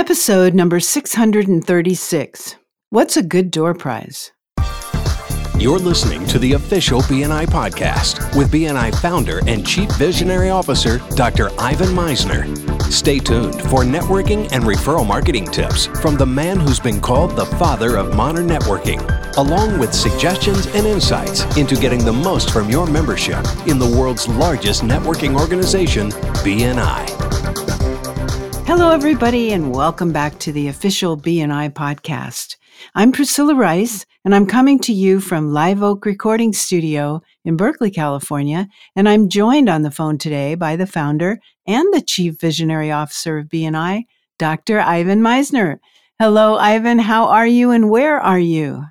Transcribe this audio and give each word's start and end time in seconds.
Episode 0.00 0.54
number 0.54 0.80
636 0.80 2.56
What's 2.88 3.18
a 3.18 3.22
Good 3.22 3.50
Door 3.50 3.74
Prize? 3.74 4.32
You're 5.58 5.78
listening 5.78 6.26
to 6.28 6.38
the 6.38 6.54
official 6.54 7.02
BNI 7.02 7.44
podcast 7.44 8.34
with 8.34 8.50
BNI 8.50 8.98
founder 8.98 9.40
and 9.46 9.64
chief 9.66 9.92
visionary 9.96 10.48
officer, 10.48 11.02
Dr. 11.16 11.50
Ivan 11.60 11.88
Misner. 11.88 12.48
Stay 12.90 13.18
tuned 13.18 13.60
for 13.68 13.84
networking 13.84 14.50
and 14.52 14.64
referral 14.64 15.06
marketing 15.06 15.44
tips 15.44 15.84
from 16.00 16.16
the 16.16 16.24
man 16.24 16.58
who's 16.58 16.80
been 16.80 16.98
called 16.98 17.36
the 17.36 17.44
father 17.44 17.98
of 17.98 18.16
modern 18.16 18.48
networking, 18.48 19.06
along 19.36 19.78
with 19.78 19.92
suggestions 19.92 20.66
and 20.68 20.86
insights 20.86 21.44
into 21.58 21.76
getting 21.76 22.02
the 22.02 22.10
most 22.10 22.52
from 22.54 22.70
your 22.70 22.86
membership 22.86 23.44
in 23.66 23.78
the 23.78 23.94
world's 23.98 24.26
largest 24.28 24.80
networking 24.80 25.38
organization, 25.38 26.08
BNI. 26.42 27.29
Hello, 28.70 28.92
everybody, 28.92 29.52
and 29.52 29.74
welcome 29.74 30.12
back 30.12 30.38
to 30.38 30.52
the 30.52 30.68
official 30.68 31.16
BNI 31.16 31.70
podcast. 31.70 32.56
I'm 32.94 33.10
Priscilla 33.10 33.56
Rice, 33.56 34.06
and 34.24 34.32
I'm 34.32 34.46
coming 34.46 34.78
to 34.82 34.92
you 34.92 35.18
from 35.18 35.52
Live 35.52 35.82
Oak 35.82 36.06
Recording 36.06 36.52
Studio 36.52 37.20
in 37.44 37.56
Berkeley, 37.56 37.90
California. 37.90 38.68
And 38.94 39.08
I'm 39.08 39.28
joined 39.28 39.68
on 39.68 39.82
the 39.82 39.90
phone 39.90 40.18
today 40.18 40.54
by 40.54 40.76
the 40.76 40.86
founder 40.86 41.40
and 41.66 41.92
the 41.92 42.00
Chief 42.00 42.38
Visionary 42.40 42.92
Officer 42.92 43.38
of 43.38 43.48
BNI, 43.48 44.04
Dr. 44.38 44.78
Ivan 44.78 45.20
Misner. 45.20 45.80
Hello, 46.20 46.54
Ivan. 46.54 47.00
How 47.00 47.24
are 47.24 47.48
you 47.48 47.72
and 47.72 47.90
where 47.90 48.20
are 48.20 48.38
you? 48.38 48.84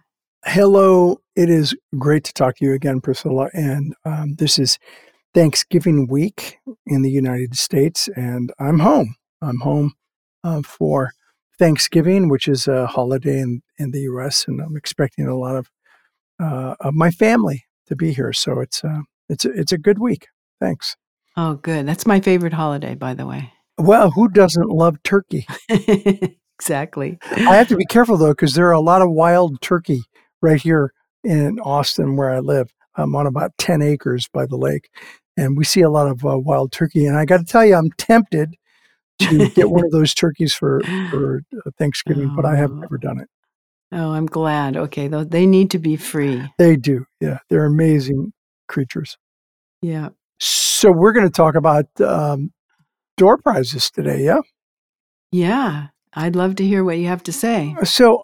Hello. 0.44 1.22
It 1.38 1.50
is 1.50 1.74
great 1.98 2.26
to 2.26 2.34
talk 2.34 2.58
to 2.58 2.66
you 2.66 2.74
again, 2.74 3.00
Priscilla. 3.00 3.48
And 3.54 3.96
um, 4.04 4.34
this 4.34 4.60
is 4.60 4.78
Thanksgiving 5.34 6.08
week 6.08 6.58
in 6.86 7.02
the 7.02 7.12
United 7.12 7.56
States, 7.56 8.10
and 8.18 8.52
I'm 8.60 8.80
home. 8.80 9.16
I'm 9.42 9.60
home 9.60 9.94
uh, 10.44 10.62
for 10.62 11.12
Thanksgiving, 11.58 12.30
which 12.30 12.48
is 12.48 12.68
a 12.68 12.88
holiday 12.88 13.40
in, 13.40 13.62
in 13.78 13.92
the 13.92 14.02
U.S., 14.02 14.46
and 14.48 14.62
I'm 14.62 14.78
expecting 14.78 15.28
a 15.28 15.36
lot 15.36 15.56
of 15.56 15.70
uh, 16.42 16.76
of 16.80 16.94
my 16.94 17.12
family 17.12 17.66
to 17.88 17.96
be 17.96 18.14
here. 18.14 18.32
So 18.32 18.60
it's 18.62 18.84
uh, 18.84 19.02
it's 19.28 19.46
a, 19.46 19.52
it's 19.52 19.72
a 19.72 19.78
good 19.78 20.00
week. 20.00 20.28
Thanks. 20.60 20.96
Oh, 21.38 21.56
good. 21.56 21.86
That's 21.88 22.08
my 22.08 22.20
favorite 22.20 22.54
holiday, 22.54 22.96
by 22.96 23.14
the 23.14 23.26
way. 23.26 23.54
Well, 23.78 24.12
who 24.12 24.30
doesn't 24.30 24.70
love 24.70 25.02
turkey? 25.04 25.46
exactly. 26.58 27.18
I 27.32 27.56
have 27.56 27.68
to 27.70 27.78
be 27.78 27.86
careful 27.86 28.18
though, 28.18 28.32
because 28.32 28.54
there 28.54 28.68
are 28.68 28.74
a 28.74 28.82
lot 28.82 29.02
of 29.02 29.12
wild 29.12 29.62
turkey 29.62 30.04
right 30.42 30.62
here 30.62 30.94
in 31.24 31.60
Austin, 31.60 32.16
where 32.16 32.32
I 32.32 32.40
live. 32.40 32.72
I'm 32.96 33.16
on 33.16 33.28
about 33.28 33.58
ten 33.58 33.82
acres 33.82 34.28
by 34.34 34.46
the 34.46 34.58
lake, 34.58 34.90
and 35.38 35.58
we 35.58 35.64
see 35.64 35.82
a 35.82 35.90
lot 35.90 36.08
of 36.08 36.26
uh, 36.26 36.38
wild 36.38 36.72
turkey. 36.72 37.06
And 37.06 37.18
I 37.18 37.26
got 37.26 37.38
to 37.38 37.46
tell 37.46 37.66
you, 37.66 37.76
I'm 37.76 37.92
tempted 37.92 38.56
to 39.20 39.50
get 39.50 39.70
one 39.70 39.86
of 39.86 39.92
those 39.92 40.14
turkeys 40.14 40.54
for 40.54 40.82
for 41.10 41.42
uh, 41.66 41.72
Thanksgiving, 41.78 42.30
oh. 42.32 42.36
but 42.36 42.46
I 42.46 42.56
have 42.56 42.72
never 42.72 42.98
done 42.98 43.20
it. 43.20 43.28
Oh, 43.92 44.12
I'm 44.12 44.28
glad. 44.28 44.78
Okay, 44.78 45.08
they 45.08 45.46
need 45.46 45.72
to 45.72 45.80
be 45.80 45.96
free. 45.96 46.44
They 46.58 46.76
do. 46.76 47.06
Yeah, 47.20 47.40
they're 47.50 47.66
amazing 47.66 48.34
creatures. 48.68 49.18
Yeah. 49.82 50.10
So 50.40 50.92
we're 50.92 51.12
going 51.12 51.26
to 51.26 51.32
talk 51.32 51.56
about 51.56 51.86
um, 52.00 52.52
door 53.18 53.38
prizes 53.38 53.90
today. 53.90 54.24
Yeah. 54.24 54.40
Yeah, 55.32 55.88
I'd 56.14 56.36
love 56.36 56.56
to 56.56 56.66
hear 56.66 56.84
what 56.84 56.98
you 56.98 57.08
have 57.08 57.24
to 57.24 57.32
say. 57.32 57.76
Uh, 57.80 57.86
so, 57.86 58.24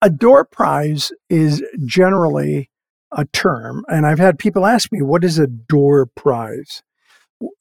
a 0.00 0.10
door 0.10 0.44
prize 0.44 1.12
is 1.28 1.62
generally 1.84 2.70
a 3.12 3.24
term, 3.26 3.84
and 3.88 4.06
I've 4.06 4.18
had 4.18 4.38
people 4.38 4.64
ask 4.64 4.90
me, 4.90 5.02
"What 5.02 5.24
is 5.24 5.38
a 5.38 5.46
door 5.46 6.06
prize?" 6.06 6.82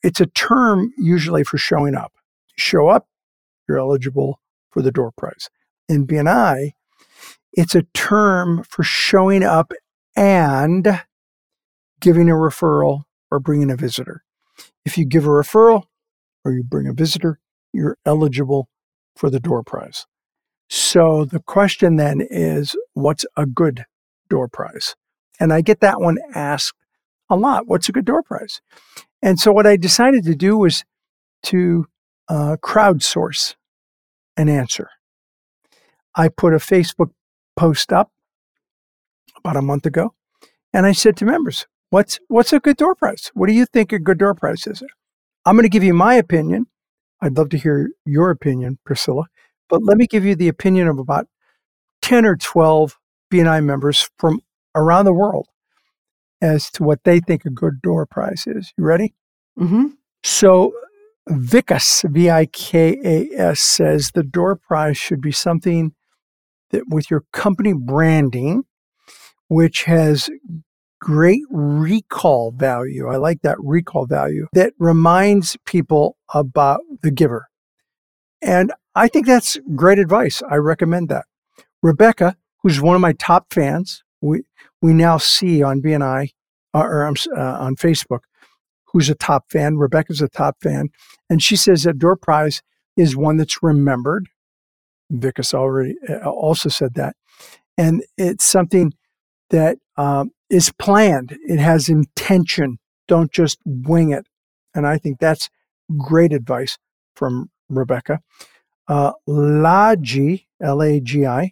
It's 0.02 0.22
a 0.22 0.28
term 0.28 0.94
usually 0.97 1.44
for 1.44 1.58
showing 1.58 1.95
up 1.95 2.13
show 2.55 2.87
up, 2.87 3.07
you're 3.67 3.79
eligible 3.79 4.39
for 4.69 4.81
the 4.81 4.91
door 4.91 5.11
prize. 5.17 5.49
In 5.87 6.05
BNI, 6.07 6.71
it's 7.53 7.75
a 7.75 7.83
term 7.93 8.63
for 8.63 8.83
showing 8.83 9.43
up 9.43 9.71
and 10.15 11.01
giving 11.99 12.29
a 12.29 12.33
referral 12.33 13.03
or 13.31 13.39
bringing 13.39 13.71
a 13.71 13.75
visitor. 13.75 14.23
If 14.85 14.97
you 14.97 15.05
give 15.05 15.25
a 15.25 15.29
referral 15.29 15.83
or 16.44 16.51
you 16.51 16.63
bring 16.63 16.88
a 16.88 16.94
visitor, 16.94 17.39
you're 17.73 17.97
eligible 18.05 18.69
for 19.15 19.29
the 19.29 19.39
door 19.39 19.63
prize. 19.63 20.05
So 20.69 21.25
the 21.25 21.39
question 21.39 21.95
then 21.95 22.25
is 22.29 22.75
what's 22.94 23.25
a 23.38 23.45
good 23.45 23.85
door 24.29 24.47
prize? 24.47 24.95
And 25.39 25.53
I 25.53 25.61
get 25.61 25.81
that 25.81 25.99
one 25.99 26.17
asked 26.33 26.77
a 27.29 27.35
lot. 27.35 27.67
What's 27.67 27.89
a 27.89 27.91
good 27.91 28.05
door 28.05 28.23
prize? 28.23 28.61
And 29.21 29.39
so 29.39 29.51
what 29.51 29.67
I 29.67 29.77
decided 29.77 30.23
to 30.25 30.35
do 30.35 30.57
was 30.57 30.83
to 31.44 31.88
uh, 32.28 32.58
crowdsource 32.62 33.56
an 34.38 34.50
answer. 34.50 34.90
I 36.16 36.30
put 36.30 36.53
a 36.53 36.58
Facebook 36.58 37.12
post 37.56 37.91
up 37.91 38.12
about 39.38 39.58
a 39.58 39.62
month 39.62 39.86
ago, 39.86 40.13
and 40.74 40.86
I 40.86 40.91
said 40.91 41.18
to 41.18 41.25
members, 41.25 41.68
"What's 41.90 42.19
what's 42.28 42.53
a 42.53 42.59
good 42.59 42.78
door 42.78 42.96
prize? 42.96 43.31
What 43.34 43.47
do 43.47 43.53
you 43.53 43.66
think 43.66 43.91
a 43.91 44.00
good 44.00 44.18
door 44.18 44.34
prize 44.34 44.66
is?" 44.68 44.84
I'm 45.46 45.56
going 45.56 45.63
to 45.63 45.69
give 45.69 45.84
you 45.84 45.94
my 45.94 46.16
opinion. 46.16 46.68
I'd 47.22 47.38
love 47.38 47.50
to 47.50 47.58
hear 47.58 47.90
your 48.06 48.31
opinion, 48.31 48.80
Priscilla, 48.84 49.25
but 49.69 49.84
let 49.84 49.97
me 49.97 50.07
give 50.07 50.25
you 50.25 50.36
the 50.36 50.47
opinion 50.47 50.88
of 50.88 50.97
about 51.00 51.28
10 52.02 52.25
or 52.25 52.36
12 52.36 52.97
BNI 53.31 53.63
members 53.63 54.09
from 54.18 54.42
around 54.75 55.06
the 55.06 55.13
world 55.13 55.47
as 56.42 56.69
to 56.72 56.84
what 56.84 57.03
they 57.03 57.19
think 57.19 57.46
a 57.46 57.50
good 57.50 57.81
door 57.81 58.06
prize 58.06 58.44
is. 58.47 58.74
You 58.78 58.84
ready? 58.84 59.13
Mm-hmm. 59.59 59.88
So 60.24 60.74
Vikas, 61.30 62.09
V 62.12 62.30
I 62.30 62.46
K 62.46 63.00
A 63.03 63.40
S, 63.40 63.59
says 63.59 64.12
the 64.13 64.24
door 64.24 64.56
prize 64.56 64.97
should 64.97 65.22
be 65.22 65.31
something 65.31 65.94
that 66.72 66.84
with 66.88 67.09
your 67.09 67.24
company 67.31 67.74
branding, 67.74 68.63
which 69.47 69.84
has 69.84 70.30
great 71.00 71.44
recall 71.50 72.52
value. 72.52 73.08
I 73.08 73.18
like 73.18 73.41
that 73.41 73.58
recall 73.59 74.06
value 74.06 74.47
that 74.53 74.74
reminds 74.80 75.58
people 75.66 76.18
about 76.34 76.81
the 77.02 77.12
giver. 77.12 77.47
And 78.42 78.74
I 78.96 79.07
think 79.07 79.25
that's 79.25 79.57
great 79.75 80.00
advice. 80.00 80.42
I 80.50 80.56
recommend 80.56 81.09
that. 81.09 81.25
Rebecca, 81.81 82.38
who's 82.62 82.81
one 82.81 82.96
of 82.96 83.02
my 83.02 83.13
top 83.13 83.53
fans, 83.53 84.03
we, 84.22 84.44
we 84.81 84.94
now 84.94 85.18
see 85.18 85.62
on 85.62 85.81
BNI 85.81 86.30
uh, 86.74 86.80
or, 86.80 87.06
or 87.06 87.07
uh, 87.07 87.59
on 87.59 87.75
Facebook, 87.75 88.22
who's 88.95 89.09
a 89.09 89.16
top 89.16 89.51
fan. 89.51 89.75
Rebecca's 89.75 90.22
a 90.22 90.29
top 90.29 90.56
fan. 90.61 90.88
And 91.29 91.44
she 91.44 91.57
says 91.57 91.83
that 91.83 92.00
door 92.00 92.16
prize 92.16 92.61
is 92.95 93.13
one 93.13 93.35
that's 93.35 93.61
remembered. 93.61 94.29
Vikas 95.11 95.53
already 95.53 95.95
uh, 96.07 96.29
also 96.29 96.69
said 96.69 96.94
that. 96.94 97.17
And 97.78 98.06
it's 98.17 98.45
something 98.45 98.94
that 99.50 99.79
um, 99.97 100.31
is 100.50 100.72
planned. 100.79 101.38
It 101.45 101.59
has 101.59 101.89
intention. 101.89 102.78
Don't 103.09 103.33
just 103.33 103.59
wing 103.66 104.11
it. 104.11 104.28
And 104.73 104.88
I 104.88 104.97
think 104.97 105.19
that's 105.19 105.50
great 105.97 106.31
advice 106.31 106.77
from 107.17 107.50
Rebecca. 107.67 108.22
Uh, 108.88 109.12
Lagi, 109.27 110.45
L 110.62 110.81
A 110.81 111.01
G 111.01 111.25
I, 111.25 111.51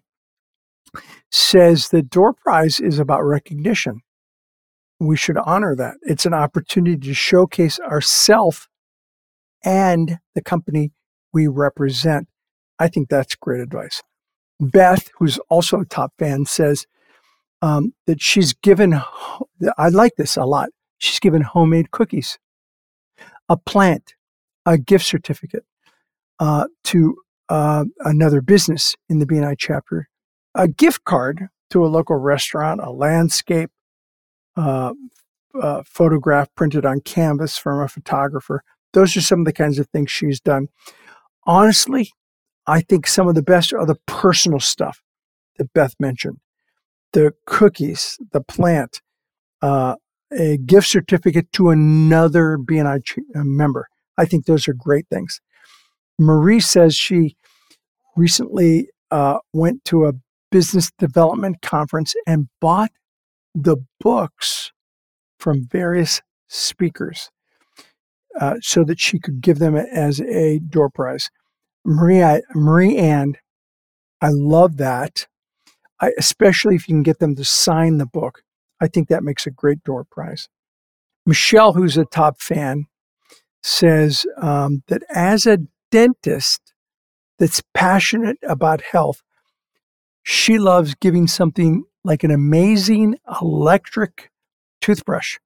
says 1.30 1.90
that 1.90 2.10
door 2.10 2.31
prize 2.31 2.80
is 2.80 3.00
about 3.00 3.25
recognition 3.25 4.00
we 5.08 5.18
should 5.18 5.38
honor 5.38 5.75
that. 5.75 5.96
It's 6.02 6.25
an 6.25 6.34
opportunity 6.34 6.97
to 6.97 7.14
showcase 7.14 7.80
ourself 7.80 8.68
and 9.64 10.19
the 10.36 10.41
company 10.41 10.91
we 11.34 11.47
represent. 11.47 12.28
I 12.80 12.88
think 12.88 13.09
that's 13.09 13.36
great 13.36 13.62
advice. 13.62 14.02
Beth, 14.59 15.09
who's 15.18 15.40
also 15.50 15.80
a 15.80 15.86
top 15.86 16.13
fan, 16.18 16.46
says 16.46 16.86
um, 17.62 17.94
that 18.08 18.22
she's 18.22 18.53
given, 18.53 19.02
I 19.78 19.90
like 19.90 20.16
this 20.18 20.38
a 20.38 20.46
lot. 20.46 20.69
She's 20.97 21.19
given 21.19 21.42
homemade 21.42 21.92
cookies, 21.92 22.40
a 23.50 23.58
plant, 23.58 24.16
a 24.66 24.78
gift 24.78 25.06
certificate 25.06 25.66
uh, 26.40 26.68
to 26.86 27.16
uh, 27.50 27.86
another 28.00 28.42
business 28.42 28.95
in 29.10 29.19
the 29.19 29.25
BNI 29.25 29.56
chapter, 29.57 30.07
a 30.56 30.68
gift 30.68 31.04
card 31.04 31.48
to 31.72 31.86
a 31.86 31.88
local 31.88 32.16
restaurant, 32.16 32.81
a 32.81 32.92
landscape, 32.92 33.72
uh, 34.56 34.94
uh, 35.60 35.84
photograph 35.86 36.50
printed 36.56 36.86
on 36.86 37.02
canvas 37.02 37.58
from 37.58 37.80
a 37.80 37.88
photographer. 37.88 38.64
Those 38.94 39.16
are 39.18 39.22
some 39.22 39.40
of 39.40 39.46
the 39.46 39.54
kinds 39.54 39.80
of 39.80 39.88
things 39.88 40.12
she's 40.12 40.40
done. 40.40 40.68
Honestly, 41.46 42.12
I 42.68 42.82
think 42.82 43.08
some 43.08 43.28
of 43.28 43.36
the 43.36 43.44
best 43.44 43.74
are 43.74 43.86
the 43.86 44.00
personal 44.06 44.60
stuff 44.60 45.02
that 45.58 45.74
Beth 45.74 45.96
mentioned 46.00 46.40
the 47.12 47.32
cookies, 47.46 48.18
the 48.32 48.42
plant, 48.42 49.02
uh, 49.62 49.96
a 50.32 50.58
gift 50.58 50.88
certificate 50.88 51.52
to 51.54 51.70
another 51.70 52.58
BNI 52.58 53.02
uh, 53.36 53.44
member. 53.44 53.88
I 54.18 54.26
think 54.26 54.46
those 54.46 54.68
are 54.68 54.74
great 54.74 55.08
things. 55.10 55.40
Marie 56.20 56.60
says 56.60 56.96
she 56.96 57.36
recently 58.16 58.90
uh, 59.12 59.38
went 59.54 59.86
to 59.86 60.06
a 60.06 60.14
business 60.52 60.92
development 60.98 61.62
conference 61.62 62.16
and 62.28 62.48
bought 62.60 62.92
the 63.54 63.78
books 64.00 64.72
from 65.40 65.68
various 65.68 66.22
speakers 66.48 67.30
uh, 68.40 68.56
so 68.62 68.84
that 68.84 69.00
she 69.00 69.20
could 69.20 69.42
give 69.42 69.60
them 69.60 69.76
as 69.76 70.20
a 70.22 70.60
door 70.60 70.90
prize. 70.90 71.30
Maria, 71.86 72.42
Marie 72.56 72.98
Ann, 72.98 73.36
I 74.22 74.30
love 74.30 74.78
that. 74.78 75.28
I, 76.00 76.12
especially 76.18 76.76
if 76.76 76.88
you 76.88 76.96
can 76.96 77.04
get 77.04 77.20
them 77.20 77.36
to 77.36 77.46
sign 77.46 77.98
the 77.98 78.06
book. 78.06 78.42
I 78.82 78.88
think 78.88 79.08
that 79.08 79.24
makes 79.24 79.46
a 79.46 79.52
great 79.52 79.84
door 79.84 80.06
prize. 80.10 80.50
Michelle, 81.26 81.74
who's 81.74 81.98
a 81.98 82.06
top 82.06 82.42
fan, 82.42 82.86
says 83.62 84.26
um, 84.42 84.84
that 84.88 85.04
as 85.14 85.46
a 85.46 85.60
dentist 85.92 86.74
that's 87.40 87.62
passionate 87.74 88.38
about 88.44 88.82
health, 88.82 89.22
she 90.24 90.58
loves 90.58 90.96
giving 90.96 91.28
something 91.28 91.86
like 92.04 92.24
an 92.24 92.32
amazing 92.32 93.18
electric 93.42 94.30
toothbrush 94.82 95.38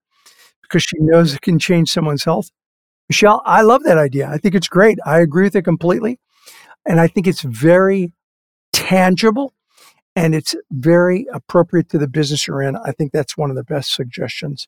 because 0.61 0.83
she 0.83 0.97
knows 0.99 1.33
it 1.33 1.41
can 1.41 1.59
change 1.59 1.91
someone's 1.91 2.23
health. 2.23 2.49
Michelle, 3.09 3.41
I 3.45 3.61
love 3.61 3.83
that 3.83 3.97
idea. 3.97 4.27
I 4.29 4.37
think 4.37 4.55
it's 4.55 4.67
great. 4.67 4.99
I 5.05 5.19
agree 5.19 5.43
with 5.43 5.55
it 5.55 5.63
completely. 5.63 6.19
And 6.85 6.99
I 6.99 7.07
think 7.07 7.27
it's 7.27 7.41
very 7.41 8.11
tangible 8.73 9.53
and 10.15 10.33
it's 10.33 10.55
very 10.71 11.27
appropriate 11.33 11.89
to 11.89 11.97
the 11.97 12.07
business 12.07 12.47
you're 12.47 12.61
in. 12.61 12.75
I 12.75 12.91
think 12.91 13.11
that's 13.11 13.37
one 13.37 13.49
of 13.49 13.55
the 13.55 13.63
best 13.63 13.93
suggestions. 13.93 14.67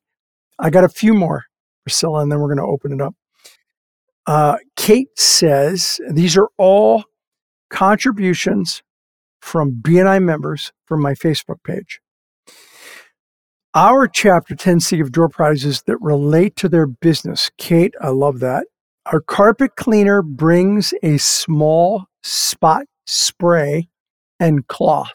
I 0.60 0.70
got 0.70 0.84
a 0.84 0.90
few 0.90 1.14
more, 1.14 1.46
Priscilla, 1.84 2.22
and 2.22 2.32
then 2.32 2.40
we're 2.40 2.54
going 2.54 2.66
to 2.66 2.72
open 2.72 2.94
it 2.94 3.02
up. 3.02 3.16
Uh, 4.28 4.58
Kate 4.76 5.18
says 5.18 6.00
these 6.12 6.38
are 6.38 6.50
all 6.58 7.04
contributions 7.70 8.84
from 9.42 9.82
BNI 9.82 10.22
members 10.22 10.72
from 10.90 11.02
my 11.02 11.14
Facebook 11.14 11.64
page. 11.64 12.02
Our 13.76 14.08
chapter 14.08 14.56
tends 14.56 14.90
to 14.90 14.98
give 14.98 15.12
door 15.12 15.30
prizes 15.30 15.84
that 15.84 15.98
relate 16.02 16.56
to 16.58 16.68
their 16.68 16.88
business. 16.88 17.52
Kate, 17.60 17.94
I 18.02 18.10
love 18.10 18.40
that. 18.40 18.66
Our 19.06 19.22
carpet 19.22 19.76
cleaner 19.76 20.24
brings 20.24 20.94
a 21.04 21.18
small 21.18 22.06
spot 22.24 22.86
spray 23.06 23.90
and 24.40 24.68
cloth. 24.68 25.14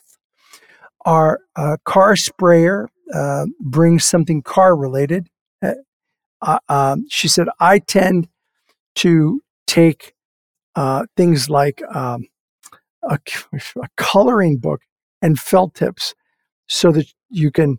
Our 1.05 1.41
uh, 1.57 1.77
car 1.85 2.15
sprayer 2.15 2.89
uh, 3.13 3.47
brings 3.61 4.05
something 4.05 4.43
car 4.43 4.77
related. 4.77 5.29
Uh, 5.61 5.75
uh 6.41 6.59
um, 6.69 7.07
she 7.11 7.27
said, 7.27 7.49
I 7.59 7.81
tend 7.81 8.29
to 8.97 9.43
take 9.67 10.15
uh, 10.77 11.07
things 11.17 11.51
like 11.51 11.83
um, 11.93 12.27
a, 13.03 13.19
a, 13.53 13.89
coloring 13.97 14.59
book 14.59 14.81
and 15.25 15.41
felt 15.41 15.75
tips 15.75 16.15
so 16.69 16.93
that 16.93 17.07
you 17.31 17.51
can 17.51 17.79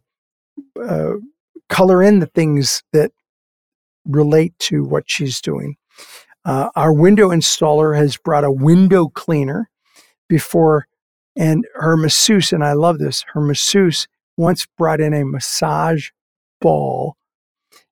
uh, 0.83 1.13
color 1.69 2.01
in 2.01 2.19
the 2.19 2.25
things 2.25 2.81
that 2.91 3.11
relate 4.03 4.57
to 4.57 4.83
what 4.83 5.03
she's 5.05 5.39
doing. 5.39 5.75
Uh, 6.43 6.69
our 6.75 6.91
window 6.91 7.29
installer 7.29 7.95
has 7.95 8.17
brought 8.17 8.43
a 8.43 8.51
window 8.51 9.07
cleaner 9.09 9.69
before, 10.27 10.87
and 11.35 11.65
her 11.75 11.95
masseuse, 11.95 12.51
and 12.51 12.63
I 12.63 12.73
love 12.73 12.97
this, 12.97 13.23
her 13.33 13.41
masseuse 13.41 14.07
once 14.37 14.65
brought 14.75 14.99
in 14.99 15.13
a 15.13 15.23
massage 15.23 16.09
ball 16.59 17.15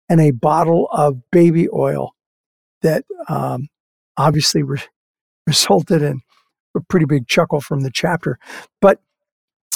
and 0.09 0.19
a 0.19 0.31
bottle 0.31 0.87
of 0.91 1.21
baby 1.31 1.69
oil 1.69 2.15
that 2.81 3.05
um, 3.29 3.67
obviously 4.17 4.63
re- 4.63 4.79
resulted 5.47 6.01
in 6.01 6.21
a 6.75 6.81
pretty 6.81 7.05
big 7.05 7.27
chuckle 7.27 7.61
from 7.61 7.81
the 7.81 7.91
chapter, 7.91 8.39
but 8.81 8.99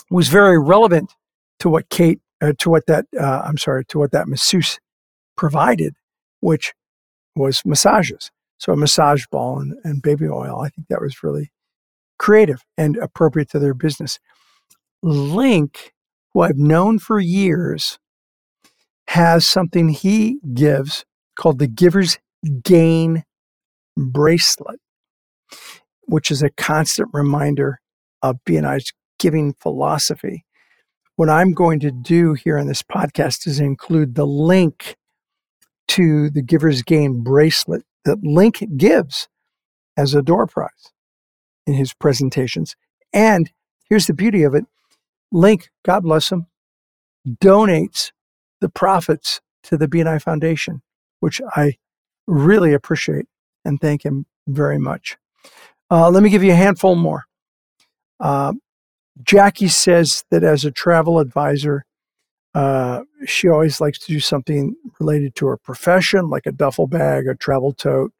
was 0.09 0.29
very 0.29 0.59
relevant 0.59 1.13
to 1.59 1.69
what 1.69 1.89
Kate, 1.89 2.19
uh, 2.41 2.53
to 2.59 2.69
what 2.69 2.85
that, 2.87 3.05
uh, 3.19 3.41
I'm 3.45 3.57
sorry, 3.57 3.85
to 3.85 3.99
what 3.99 4.11
that 4.11 4.27
masseuse 4.27 4.79
provided, 5.35 5.95
which 6.39 6.73
was 7.35 7.61
massages. 7.65 8.31
So 8.57 8.73
a 8.73 8.77
massage 8.77 9.25
ball 9.31 9.59
and, 9.59 9.75
and 9.83 10.01
baby 10.01 10.27
oil. 10.27 10.61
I 10.61 10.69
think 10.69 10.87
that 10.89 11.01
was 11.01 11.23
really 11.23 11.51
creative 12.17 12.63
and 12.77 12.97
appropriate 12.97 13.49
to 13.51 13.59
their 13.59 13.73
business. 13.73 14.19
Link, 15.03 15.93
who 16.33 16.41
I've 16.41 16.57
known 16.57 16.99
for 16.99 17.19
years, 17.19 17.99
has 19.09 19.45
something 19.45 19.89
he 19.89 20.39
gives 20.53 21.05
called 21.37 21.59
the 21.59 21.67
Giver's 21.67 22.17
Gain 22.63 23.23
bracelet, 23.95 24.79
which 26.03 26.31
is 26.31 26.41
a 26.41 26.49
constant 26.49 27.09
reminder 27.13 27.79
of 28.21 28.37
BNI's 28.47 28.91
giving 29.19 29.53
philosophy. 29.53 30.45
What 31.15 31.29
I'm 31.29 31.53
going 31.53 31.79
to 31.81 31.91
do 31.91 32.33
here 32.33 32.57
in 32.57 32.67
this 32.67 32.83
podcast 32.83 33.47
is 33.47 33.59
include 33.59 34.15
the 34.15 34.27
link 34.27 34.95
to 35.89 36.29
the 36.29 36.41
Giver's 36.41 36.81
Gain 36.81 37.23
bracelet 37.23 37.83
that 38.05 38.23
Link 38.23 38.63
gives 38.77 39.27
as 39.95 40.13
a 40.13 40.21
door 40.21 40.47
prize 40.47 40.93
in 41.65 41.73
his 41.73 41.93
presentations. 41.93 42.75
And 43.13 43.51
here's 43.89 44.07
the 44.07 44.13
beauty 44.13 44.43
of 44.43 44.53
it 44.53 44.65
Link, 45.31 45.69
God 45.83 46.03
bless 46.03 46.31
him, 46.31 46.47
donates 47.27 48.11
the 48.61 48.69
profits 48.69 49.41
to 49.63 49.77
the 49.77 49.87
BNI 49.87 50.21
Foundation, 50.21 50.81
which 51.19 51.41
I 51.55 51.75
really 52.27 52.73
appreciate 52.73 53.25
and 53.65 53.79
thank 53.79 54.03
him 54.05 54.25
very 54.47 54.77
much. 54.77 55.17
Uh, 55.91 56.09
let 56.09 56.23
me 56.23 56.29
give 56.29 56.43
you 56.43 56.51
a 56.51 56.55
handful 56.55 56.95
more. 56.95 57.25
Uh, 58.19 58.53
Jackie 59.23 59.67
says 59.67 60.23
that 60.31 60.43
as 60.43 60.65
a 60.65 60.71
travel 60.71 61.19
advisor, 61.19 61.85
uh, 62.53 63.01
she 63.25 63.47
always 63.47 63.79
likes 63.79 63.99
to 63.99 64.11
do 64.11 64.19
something 64.19 64.75
related 64.99 65.35
to 65.35 65.47
her 65.47 65.57
profession, 65.57 66.29
like 66.29 66.45
a 66.45 66.51
duffel 66.51 66.87
bag, 66.87 67.27
a 67.27 67.35
travel 67.35 67.73
tote, 67.73 68.11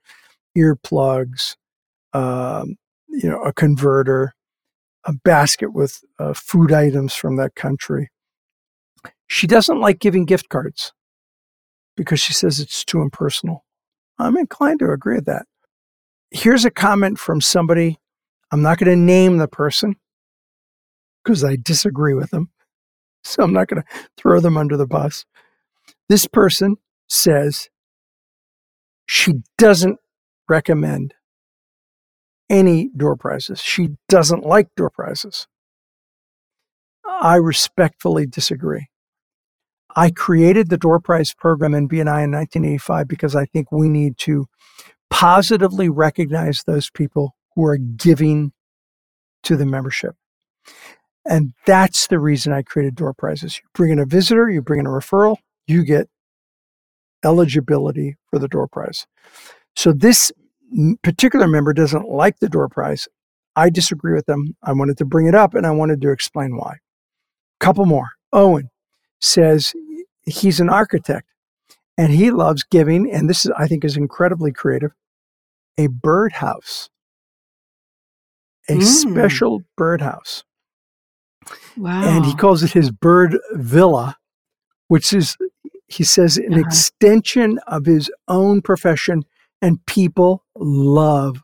earplugs, 0.57 1.55
um, 2.13 2.75
you 3.07 3.29
know, 3.29 3.41
a 3.41 3.53
converter, 3.53 4.33
a 5.05 5.13
basket 5.13 5.73
with 5.73 6.03
uh, 6.19 6.33
food 6.33 6.71
items 6.71 7.13
from 7.13 7.37
that 7.37 7.55
country. 7.55 8.09
She 9.27 9.47
doesn't 9.47 9.79
like 9.79 9.99
giving 9.99 10.25
gift 10.25 10.49
cards 10.49 10.93
because 11.95 12.19
she 12.19 12.33
says 12.33 12.59
it's 12.59 12.85
too 12.85 13.01
impersonal. 13.01 13.65
I'm 14.19 14.37
inclined 14.37 14.79
to 14.79 14.91
agree 14.91 15.15
with 15.15 15.25
that. 15.25 15.45
Here's 16.31 16.65
a 16.65 16.71
comment 16.71 17.19
from 17.19 17.41
somebody. 17.41 17.97
I'm 18.51 18.61
not 18.61 18.77
going 18.77 18.89
to 18.89 18.95
name 18.95 19.37
the 19.37 19.47
person 19.47 19.95
because 21.27 21.43
I 21.43 21.57
disagree 21.57 22.13
with 22.13 22.31
them. 22.31 22.49
So 23.25 23.43
I'm 23.43 23.51
not 23.51 23.67
going 23.67 23.83
to 23.83 24.07
throw 24.15 24.39
them 24.39 24.55
under 24.55 24.77
the 24.77 24.87
bus. 24.87 25.25
This 26.07 26.25
person 26.25 26.77
says 27.09 27.67
she 29.05 29.41
doesn't 29.57 29.99
recommend 30.47 31.13
any 32.49 32.89
door 32.95 33.17
prizes. 33.17 33.59
She 33.59 33.97
doesn't 34.07 34.45
like 34.45 34.73
door 34.77 34.89
prizes. 34.89 35.47
I 37.05 37.35
respectfully 37.35 38.25
disagree. 38.25 38.87
I 39.97 40.11
created 40.11 40.69
the 40.69 40.77
door 40.77 41.01
prize 41.01 41.33
program 41.33 41.73
in 41.73 41.89
BNI 41.89 42.23
in 42.23 42.31
1985 42.31 43.07
because 43.09 43.35
I 43.35 43.45
think 43.45 43.69
we 43.69 43.89
need 43.89 44.17
to 44.19 44.45
positively 45.09 45.89
recognize 45.89 46.63
those 46.65 46.89
people 46.89 47.35
who 47.55 47.65
are 47.65 47.77
giving 47.77 48.53
to 49.43 49.57
the 49.57 49.65
membership. 49.65 50.15
And 51.29 51.53
that's 51.65 52.07
the 52.07 52.19
reason 52.19 52.53
I 52.53 52.61
created 52.61 52.95
door 52.95 53.13
prizes. 53.13 53.57
You 53.57 53.63
bring 53.73 53.91
in 53.91 53.99
a 53.99 54.05
visitor, 54.05 54.49
you 54.49 54.61
bring 54.61 54.79
in 54.79 54.85
a 54.85 54.89
referral, 54.89 55.37
you 55.67 55.83
get 55.83 56.07
eligibility 57.23 58.15
for 58.29 58.39
the 58.39 58.47
door 58.47 58.67
prize. 58.67 59.05
So 59.75 59.91
this 59.91 60.31
particular 61.03 61.47
member 61.47 61.73
doesn't 61.73 62.07
like 62.07 62.39
the 62.39 62.49
door 62.49 62.69
prize. 62.69 63.07
I 63.55 63.69
disagree 63.69 64.13
with 64.13 64.25
them. 64.25 64.55
I 64.63 64.73
wanted 64.73 64.97
to 64.99 65.05
bring 65.05 65.27
it 65.27 65.35
up 65.35 65.53
and 65.53 65.65
I 65.65 65.71
wanted 65.71 66.01
to 66.01 66.11
explain 66.11 66.55
why. 66.55 66.77
Couple 67.59 67.85
more. 67.85 68.09
Owen 68.31 68.69
says 69.19 69.73
he's 70.25 70.59
an 70.59 70.69
architect 70.69 71.27
and 71.97 72.13
he 72.13 72.29
loves 72.29 72.63
giving, 72.63 73.11
and 73.11 73.27
this 73.27 73.45
is, 73.45 73.51
I 73.57 73.67
think, 73.67 73.83
is 73.83 73.97
incredibly 73.97 74.51
creative 74.51 74.91
a 75.79 75.87
birdhouse, 75.87 76.89
a 78.67 78.73
mm. 78.73 78.83
special 78.83 79.61
birdhouse. 79.75 80.43
Wow. 81.75 82.03
And 82.03 82.25
he 82.25 82.35
calls 82.35 82.63
it 82.63 82.71
his 82.71 82.91
bird 82.91 83.37
villa, 83.53 84.17
which 84.87 85.13
is, 85.13 85.37
he 85.87 86.03
says, 86.03 86.37
an 86.37 86.53
uh-huh. 86.53 86.61
extension 86.65 87.59
of 87.67 87.85
his 87.85 88.11
own 88.27 88.61
profession. 88.61 89.23
And 89.61 89.83
people 89.85 90.45
love 90.55 91.41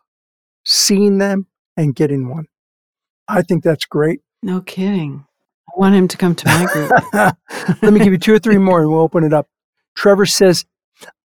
seeing 0.66 1.18
them 1.18 1.48
and 1.76 1.96
getting 1.96 2.30
one. 2.30 2.46
I 3.28 3.42
think 3.42 3.64
that's 3.64 3.86
great. 3.86 4.22
No 4.42 4.62
kidding. 4.62 5.26
I 5.68 5.80
want 5.80 5.96
him 5.96 6.08
to 6.08 6.18
come 6.18 6.36
to 6.36 6.48
my 6.48 6.66
group. 6.66 6.92
Let 7.82 7.94
me 7.94 8.00
give 8.00 8.14
you 8.14 8.20
two 8.20 8.34
or 8.34 8.40
three 8.40 8.58
more 8.58 8.82
and 8.82 8.92
we'll 8.92 9.02
open 9.02 9.24
it 9.24 9.34
up. 9.34 9.48
Trevor 9.96 10.26
says, 10.26 10.66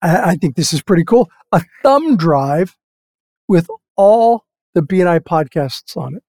I, 0.03 0.31
I 0.31 0.35
think 0.37 0.57
this 0.57 0.73
is 0.73 0.83
pretty 0.83 1.05
cool. 1.05 1.29
A 1.53 1.63
thumb 1.83 2.17
drive 2.17 2.77
with 3.49 3.69
all 3.97 4.45
the 4.75 4.83
BNI 4.83 5.21
podcasts 5.21 5.97
on 5.97 6.17
it. 6.17 6.23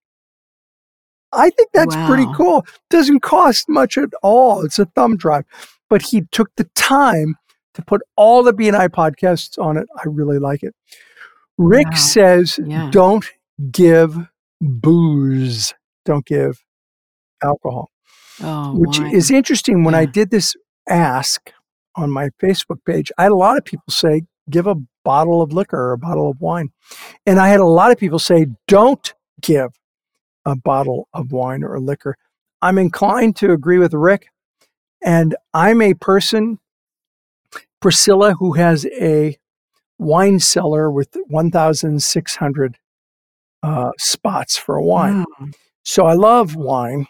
I 1.33 1.49
think 1.49 1.69
that's 1.73 1.95
wow. 1.95 2.07
pretty 2.07 2.25
cool. 2.35 2.65
Doesn't 2.89 3.21
cost 3.21 3.67
much 3.69 3.97
at 3.97 4.09
all. 4.23 4.63
It's 4.63 4.79
a 4.79 4.85
thumb 4.85 5.17
drive, 5.17 5.45
but 5.89 6.01
he 6.01 6.21
took 6.31 6.55
the 6.55 6.69
time 6.75 7.35
to 7.73 7.81
put 7.83 8.01
all 8.15 8.43
the 8.43 8.53
BNI 8.53 8.89
podcasts 8.89 9.61
on 9.61 9.77
it. 9.77 9.87
I 9.97 10.03
really 10.07 10.39
like 10.39 10.63
it. 10.63 10.73
Rick 11.57 11.87
wow. 11.87 11.95
says, 11.95 12.59
yeah. 12.65 12.89
don't 12.91 13.25
give 13.71 14.17
booze, 14.61 15.73
don't 16.05 16.25
give 16.25 16.63
alcohol. 17.43 17.91
Oh, 18.41 18.73
which 18.75 18.99
wine. 18.99 19.15
is 19.15 19.31
interesting. 19.31 19.83
When 19.83 19.95
I 19.95 20.05
did 20.05 20.29
this 20.29 20.55
ask 20.87 21.51
on 21.95 22.11
my 22.11 22.29
Facebook 22.41 22.79
page, 22.85 23.11
I 23.17 23.23
had 23.23 23.31
a 23.31 23.35
lot 23.35 23.57
of 23.57 23.65
people 23.65 23.91
say, 23.91 24.23
give 24.49 24.67
a 24.67 24.75
bottle 25.03 25.41
of 25.41 25.51
liquor 25.51 25.77
or 25.77 25.93
a 25.93 25.97
bottle 25.97 26.29
of 26.29 26.39
wine. 26.39 26.69
And 27.25 27.39
I 27.39 27.49
had 27.49 27.59
a 27.59 27.65
lot 27.65 27.91
of 27.91 27.97
people 27.97 28.19
say, 28.19 28.47
don't 28.67 29.13
give 29.41 29.71
a 30.47 30.55
bottle 30.55 31.09
of 31.13 31.33
wine 31.33 31.63
or 31.63 31.77
liquor. 31.79 32.17
I'm 32.61 32.77
inclined 32.77 33.35
to 33.37 33.51
agree 33.51 33.77
with 33.77 33.93
Rick. 33.93 34.27
And 35.03 35.35
I'm 35.53 35.81
a 35.81 35.93
person, 35.93 36.57
Priscilla, 37.81 38.33
who 38.33 38.53
has 38.53 38.85
a 38.85 39.37
wine 39.99 40.39
cellar 40.39 40.89
with 40.89 41.15
1,600 41.27 42.77
uh, 43.61 43.91
spots 43.97 44.57
for 44.57 44.75
a 44.75 44.83
wine. 44.83 45.25
Wow. 45.39 45.49
So 45.83 46.05
I 46.05 46.13
love 46.13 46.55
wine, 46.55 47.07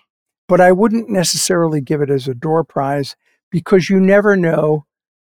but 0.48 0.60
I 0.60 0.72
wouldn't 0.72 1.10
necessarily 1.10 1.80
give 1.80 2.02
it 2.02 2.10
as 2.10 2.28
a 2.28 2.34
door 2.34 2.64
prize 2.64 3.16
because 3.52 3.90
you 3.90 4.00
never 4.00 4.36
know 4.36 4.86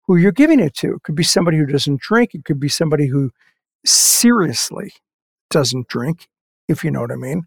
who 0.05 0.17
you're 0.17 0.31
giving 0.33 0.60
it 0.60 0.75
to. 0.75 0.95
It 0.95 1.03
could 1.03 1.15
be 1.15 1.24
somebody 1.24 1.57
who 1.57 1.65
doesn't 1.65 2.01
drink, 2.01 2.33
it 2.33 2.43
could 2.43 2.60
be 2.60 2.69
somebody 2.69 3.07
who 3.07 3.31
seriously 3.86 4.91
doesn't 5.50 5.88
drink, 5.88 6.27
if 6.67 6.83
you 6.83 6.91
know 6.91 7.01
what 7.01 7.12
I 7.12 7.15
mean. 7.15 7.45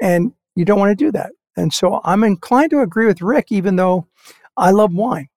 And 0.00 0.32
you 0.56 0.64
don't 0.64 0.78
want 0.78 0.96
to 0.96 1.04
do 1.04 1.12
that. 1.12 1.32
And 1.56 1.72
so 1.72 2.00
I'm 2.04 2.24
inclined 2.24 2.70
to 2.70 2.80
agree 2.80 3.06
with 3.06 3.20
Rick, 3.22 3.46
even 3.50 3.76
though 3.76 4.06
I 4.56 4.70
love 4.70 4.94
wine. 4.94 5.28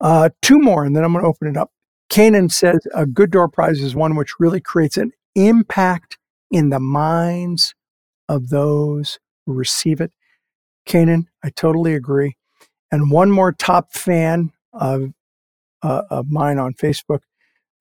Uh, 0.00 0.30
two 0.42 0.58
more, 0.58 0.84
and 0.84 0.94
then 0.94 1.04
I'm 1.04 1.12
going 1.12 1.24
to 1.24 1.28
open 1.28 1.48
it 1.48 1.56
up. 1.56 1.72
Kanan 2.10 2.50
says 2.52 2.78
a 2.94 3.04
good 3.04 3.30
door 3.30 3.48
prize 3.48 3.80
is 3.80 3.94
one 3.94 4.16
which 4.16 4.38
really 4.38 4.60
creates 4.60 4.96
an 4.96 5.12
impact 5.34 6.18
in 6.50 6.70
the 6.70 6.80
minds 6.80 7.74
of 8.28 8.48
those 8.48 9.18
who 9.44 9.52
receive 9.52 10.00
it. 10.00 10.12
Kanan, 10.86 11.26
I 11.42 11.50
totally 11.50 11.94
agree. 11.94 12.36
And 12.90 13.10
one 13.10 13.30
more 13.30 13.52
top 13.52 13.92
fan 13.92 14.52
of, 14.72 15.12
uh, 15.82 16.02
of 16.10 16.30
mine 16.30 16.58
on 16.58 16.74
Facebook, 16.74 17.20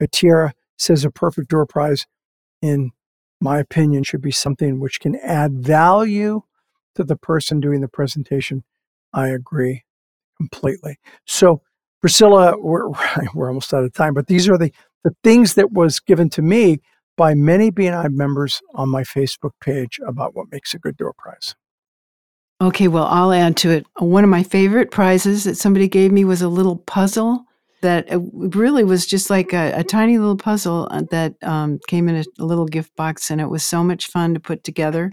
Atiera, 0.01 0.51
says 0.77 1.05
a 1.05 1.11
perfect 1.11 1.49
door 1.49 1.65
prize, 1.65 2.05
in 2.61 2.91
my 3.39 3.59
opinion, 3.59 4.03
should 4.03 4.21
be 4.21 4.31
something 4.31 4.79
which 4.79 4.99
can 4.99 5.15
add 5.17 5.59
value 5.59 6.41
to 6.95 7.03
the 7.03 7.15
person 7.15 7.59
doing 7.59 7.81
the 7.81 7.87
presentation. 7.87 8.63
I 9.13 9.29
agree 9.29 9.83
completely. 10.37 10.97
So, 11.25 11.61
Priscilla, 12.01 12.55
we're, 12.57 12.89
we're 13.33 13.47
almost 13.47 13.73
out 13.73 13.83
of 13.83 13.93
time, 13.93 14.13
but 14.13 14.27
these 14.27 14.47
are 14.49 14.57
the, 14.57 14.71
the 15.03 15.15
things 15.23 15.55
that 15.55 15.71
was 15.71 15.99
given 15.99 16.29
to 16.31 16.41
me 16.41 16.79
by 17.15 17.33
many 17.33 17.71
BNI 17.71 18.11
members 18.11 18.61
on 18.75 18.89
my 18.89 19.03
Facebook 19.03 19.51
page 19.59 19.99
about 20.05 20.35
what 20.35 20.51
makes 20.51 20.73
a 20.73 20.79
good 20.79 20.97
door 20.97 21.13
prize. 21.17 21.55
Okay, 22.61 22.87
well, 22.87 23.05
I'll 23.05 23.33
add 23.33 23.57
to 23.57 23.71
it. 23.71 23.85
One 23.97 24.23
of 24.23 24.29
my 24.29 24.43
favorite 24.43 24.91
prizes 24.91 25.43
that 25.43 25.57
somebody 25.57 25.87
gave 25.87 26.11
me 26.11 26.25
was 26.25 26.41
a 26.41 26.47
little 26.47 26.77
puzzle 26.77 27.46
that 27.81 28.11
uh, 28.11 28.19
really 28.33 28.83
was 28.83 29.05
just 29.05 29.29
like 29.29 29.53
a, 29.53 29.71
a 29.75 29.83
tiny 29.83 30.17
little 30.17 30.37
puzzle 30.37 30.87
uh, 30.91 31.03
that 31.11 31.35
um, 31.43 31.79
came 31.87 32.09
in 32.09 32.17
a, 32.17 32.23
a 32.39 32.45
little 32.45 32.65
gift 32.65 32.95
box, 32.95 33.29
and 33.31 33.39
it 33.41 33.49
was 33.49 33.63
so 33.63 33.83
much 33.83 34.07
fun 34.07 34.33
to 34.33 34.39
put 34.39 34.63
together. 34.63 35.11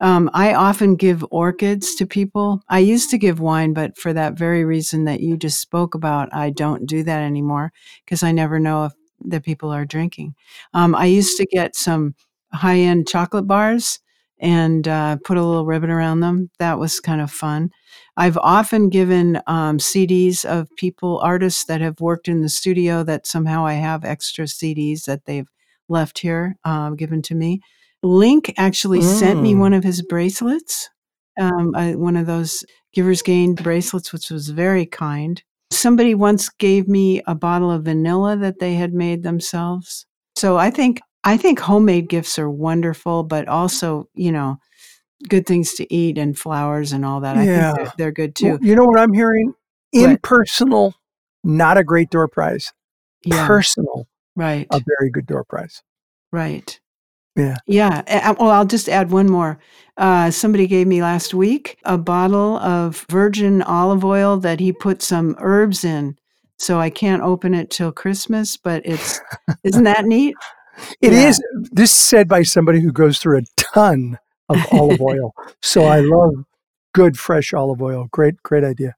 Um, 0.00 0.28
I 0.34 0.52
often 0.52 0.94
give 0.96 1.24
orchids 1.30 1.94
to 1.94 2.06
people. 2.06 2.60
I 2.68 2.80
used 2.80 3.10
to 3.10 3.18
give 3.18 3.40
wine, 3.40 3.72
but 3.72 3.96
for 3.96 4.12
that 4.12 4.34
very 4.34 4.64
reason 4.64 5.04
that 5.04 5.20
you 5.20 5.36
just 5.36 5.58
spoke 5.60 5.94
about, 5.94 6.28
I 6.34 6.50
don't 6.50 6.86
do 6.86 7.02
that 7.04 7.22
anymore 7.22 7.72
because 8.04 8.22
I 8.22 8.32
never 8.32 8.58
know 8.58 8.84
if 8.86 8.92
the 9.24 9.40
people 9.40 9.70
are 9.70 9.86
drinking. 9.86 10.34
Um, 10.74 10.94
I 10.94 11.06
used 11.06 11.38
to 11.38 11.46
get 11.46 11.76
some 11.76 12.14
high 12.52 12.78
end 12.78 13.08
chocolate 13.08 13.46
bars 13.46 14.00
and 14.38 14.86
uh, 14.86 15.16
put 15.24 15.36
a 15.36 15.42
little 15.44 15.66
ribbon 15.66 15.90
around 15.90 16.20
them. 16.20 16.50
That 16.58 16.78
was 16.78 17.00
kind 17.00 17.20
of 17.20 17.30
fun. 17.30 17.70
I've 18.16 18.36
often 18.38 18.88
given 18.88 19.40
um, 19.46 19.78
CDs 19.78 20.44
of 20.44 20.68
people, 20.76 21.18
artists 21.20 21.64
that 21.66 21.80
have 21.80 22.00
worked 22.00 22.28
in 22.28 22.42
the 22.42 22.48
studio 22.48 23.02
that 23.04 23.26
somehow 23.26 23.64
I 23.66 23.74
have 23.74 24.04
extra 24.04 24.44
CDs 24.46 25.04
that 25.04 25.24
they've 25.26 25.48
left 25.88 26.18
here, 26.18 26.56
uh, 26.64 26.90
given 26.90 27.22
to 27.22 27.34
me. 27.34 27.60
Link 28.02 28.52
actually 28.56 29.00
sent 29.02 29.42
me 29.42 29.54
Mm. 29.54 29.58
one 29.58 29.72
of 29.72 29.84
his 29.84 30.02
bracelets, 30.02 30.90
um, 31.40 31.74
uh, 31.74 31.92
one 31.92 32.16
of 32.16 32.26
those 32.26 32.64
Giver's 32.92 33.22
Gain 33.22 33.54
bracelets, 33.54 34.12
which 34.12 34.30
was 34.30 34.48
very 34.48 34.86
kind. 34.86 35.42
Somebody 35.70 36.14
once 36.14 36.48
gave 36.48 36.88
me 36.88 37.22
a 37.26 37.34
bottle 37.34 37.70
of 37.70 37.84
vanilla 37.84 38.36
that 38.36 38.58
they 38.60 38.74
had 38.74 38.94
made 38.94 39.22
themselves. 39.22 40.06
So 40.36 40.56
I 40.56 40.70
think 40.70 41.00
I 41.26 41.36
think 41.36 41.58
homemade 41.58 42.08
gifts 42.08 42.38
are 42.38 42.48
wonderful, 42.48 43.22
but 43.24 43.48
also 43.48 44.08
you 44.14 44.32
know 44.32 44.58
good 45.28 45.46
things 45.46 45.74
to 45.74 45.92
eat 45.94 46.18
and 46.18 46.38
flowers 46.38 46.92
and 46.92 47.04
all 47.04 47.20
that. 47.20 47.36
I 47.36 47.44
Yeah. 47.44 47.72
think 47.72 47.76
they're, 47.78 47.92
they're 47.98 48.12
good 48.12 48.34
Well, 48.42 48.58
too. 48.58 48.66
you 48.66 48.76
know 48.76 48.84
what 48.84 49.00
I'm 49.00 49.12
hearing? 49.12 49.52
Impersonal, 49.92 50.94
not 51.44 51.78
a 51.78 51.84
great 51.84 52.10
door 52.10 52.28
prize. 52.28 52.72
Yeah, 53.24 53.46
Personal, 53.46 54.06
right, 54.36 54.66
a 54.70 54.80
very 54.98 55.10
good 55.10 55.26
door 55.26 55.44
prize. 55.44 55.82
right. 56.32 56.78
Yeah. 57.34 57.56
Yeah. 57.66 58.32
Well, 58.40 58.50
I'll 58.50 58.64
just 58.64 58.88
add 58.88 59.10
one 59.10 59.28
more. 59.28 59.58
Uh, 59.98 60.30
somebody 60.30 60.66
gave 60.66 60.86
me 60.86 61.02
last 61.02 61.34
week 61.34 61.76
a 61.84 61.98
bottle 61.98 62.56
of 62.58 63.04
virgin 63.10 63.60
olive 63.60 64.06
oil 64.06 64.38
that 64.38 64.58
he 64.58 64.72
put 64.72 65.02
some 65.02 65.36
herbs 65.38 65.84
in. 65.84 66.16
So 66.58 66.80
I 66.80 66.88
can't 66.88 67.22
open 67.22 67.52
it 67.52 67.68
till 67.70 67.92
Christmas, 67.92 68.56
but 68.56 68.80
it's 68.86 69.20
isn't 69.64 69.84
that 69.84 70.06
neat? 70.06 70.34
It 71.00 71.12
is. 71.12 71.42
Yeah. 71.54 71.68
This 71.72 71.92
said 71.92 72.28
by 72.28 72.42
somebody 72.42 72.80
who 72.80 72.92
goes 72.92 73.18
through 73.18 73.38
a 73.38 73.42
ton 73.56 74.18
of 74.48 74.58
olive 74.72 75.00
oil. 75.00 75.34
So 75.62 75.84
I 75.84 76.00
love 76.00 76.44
good 76.94 77.18
fresh 77.18 77.52
olive 77.52 77.82
oil. 77.82 78.08
Great, 78.10 78.42
great 78.42 78.64
idea. 78.64 78.94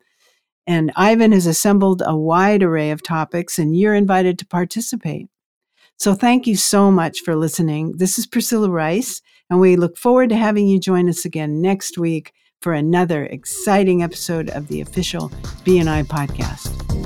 And 0.67 0.93
Ivan 0.97 1.33
has 1.33 1.47
assembled 1.47 2.03
a 2.05 2.17
wide 2.17 2.63
array 2.63 2.91
of 2.91 3.03
topics, 3.03 3.59
and 3.59 3.77
you're 3.77 3.95
invited 3.95 4.39
to 4.39 4.47
participate. 4.47 5.29
So 5.97 6.15
thank 6.15 6.47
you 6.47 6.57
so 6.57 6.91
much 6.91 7.21
for 7.21 7.35
listening. 7.35 7.95
This 7.97 8.19
is 8.19 8.27
Priscilla 8.27 8.71
Rice, 8.71 9.23
and 9.51 9.61
we 9.61 9.77
look 9.77 9.97
forward 9.97 10.29
to 10.29 10.37
having 10.37 10.69
you 10.69 10.79
join 10.79 11.09
us 11.09 11.25
again 11.25 11.61
next 11.61 11.99
week 11.99 12.33
for 12.61 12.73
another 12.73 13.25
exciting 13.27 14.03
episode 14.03 14.51
of 14.51 14.69
the 14.69 14.81
official 14.81 15.29
BNI 15.65 16.05
podcast. 16.05 16.98